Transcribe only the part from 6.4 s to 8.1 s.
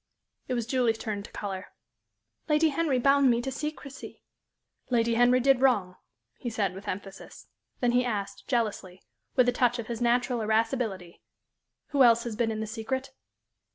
said, with emphasis. Then he